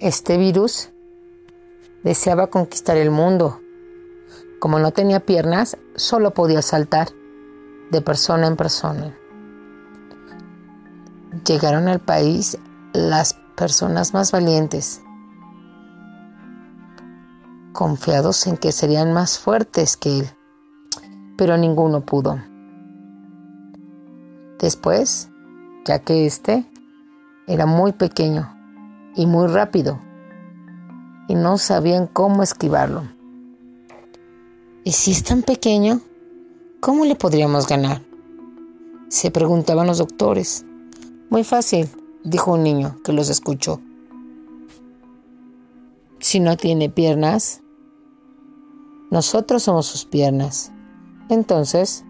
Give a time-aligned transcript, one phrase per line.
[0.00, 0.90] Este virus
[2.04, 3.60] deseaba conquistar el mundo.
[4.60, 7.08] Como no tenía piernas, solo podía saltar
[7.90, 9.18] de persona en persona.
[11.44, 12.58] Llegaron al país
[12.92, 15.02] las personas más valientes,
[17.72, 20.30] confiados en que serían más fuertes que él,
[21.36, 22.40] pero ninguno pudo.
[24.60, 25.28] Después,
[25.84, 26.70] ya que éste
[27.48, 28.57] era muy pequeño
[29.18, 29.98] y muy rápido,
[31.26, 33.02] y no sabían cómo esquivarlo.
[34.84, 36.00] ¿Y si es tan pequeño?
[36.78, 38.00] ¿Cómo le podríamos ganar?
[39.08, 40.64] Se preguntaban los doctores.
[41.30, 41.88] Muy fácil,
[42.22, 43.80] dijo un niño que los escuchó.
[46.20, 47.60] Si no tiene piernas,
[49.10, 50.70] nosotros somos sus piernas.
[51.28, 52.04] Entonces,